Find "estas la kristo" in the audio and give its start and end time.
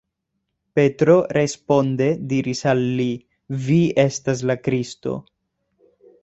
4.05-5.15